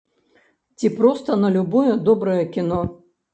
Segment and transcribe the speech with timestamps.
[0.81, 2.81] Ці проста на любое добрае кіно.